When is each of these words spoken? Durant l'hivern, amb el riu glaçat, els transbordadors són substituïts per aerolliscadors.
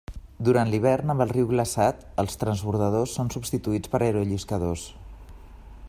Durant 0.45 0.69
l'hivern, 0.69 1.11
amb 1.13 1.23
el 1.25 1.29
riu 1.35 1.49
glaçat, 1.51 2.01
els 2.23 2.39
transbordadors 2.45 3.13
són 3.19 3.31
substituïts 3.37 3.93
per 3.97 4.01
aerolliscadors. 4.07 4.89